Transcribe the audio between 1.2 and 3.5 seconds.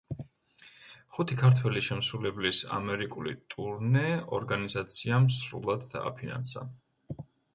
ქართველი შემსრულებლის ამერიკული